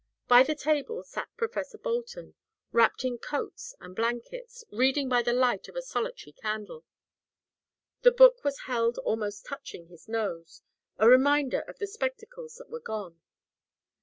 [0.27, 2.33] By the table sat Professor Bolton,
[2.71, 6.83] wrapped in coats and blankets, reading by the light of a solitary candle.
[8.01, 10.63] The book was held almost touching his nose
[10.97, 13.21] a reminder of the spectacles that were gone.